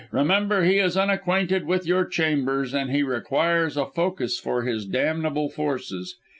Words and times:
Remember, 0.09 0.63
he 0.63 0.79
is 0.79 0.97
unacquainted 0.97 1.67
with 1.67 1.85
your 1.85 2.05
chambers 2.05 2.73
and 2.73 2.89
he 2.89 3.03
requires 3.03 3.77
a 3.77 3.85
focus 3.85 4.39
for 4.39 4.63
his 4.63 4.83
damnable 4.87 5.47
forces! 5.51 6.15